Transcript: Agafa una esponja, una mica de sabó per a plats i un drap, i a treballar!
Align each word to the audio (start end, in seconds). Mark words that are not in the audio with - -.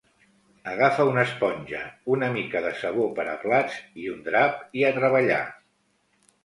Agafa 0.69 1.05
una 1.09 1.25
esponja, 1.29 1.83
una 2.15 2.31
mica 2.39 2.63
de 2.65 2.73
sabó 2.81 3.07
per 3.21 3.29
a 3.35 3.39
plats 3.47 3.79
i 4.05 4.11
un 4.17 4.27
drap, 4.31 4.61
i 4.81 4.89
a 4.91 4.95
treballar! 5.01 5.43